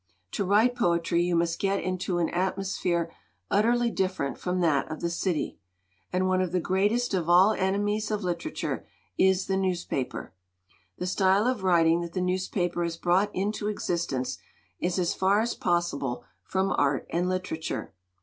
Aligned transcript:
To 0.31 0.43
write 0.43 0.75
poetry 0.75 1.21
you 1.21 1.35
must 1.35 1.59
get 1.59 1.79
into 1.79 2.17
an 2.17 2.27
atmosphere 2.31 3.11
utterly 3.51 3.91
different 3.91 4.39
from 4.39 4.59
that 4.61 4.89
of 4.91 4.99
the 4.99 5.11
city. 5.11 5.59
And 6.11 6.27
one 6.27 6.41
of 6.41 6.51
the 6.51 6.59
greatest 6.59 7.13
of 7.13 7.29
all 7.29 7.51
enemies 7.53 8.09
of 8.09 8.23
literature 8.23 8.83
is 9.19 9.45
the 9.45 9.57
newspaper. 9.57 10.33
The 10.97 11.05
style 11.05 11.45
of 11.45 11.61
writing 11.61 12.01
that 12.01 12.13
the 12.13 12.19
news 12.21 12.47
paper 12.47 12.81
has 12.83 12.97
brought 12.97 13.29
into 13.35 13.67
existence 13.67 14.39
is 14.79 14.97
as 14.97 15.13
far 15.13 15.39
as 15.39 15.53
possible 15.53 16.23
from 16.43 16.71
art 16.71 17.05
and 17.11 17.29
literature. 17.29 17.93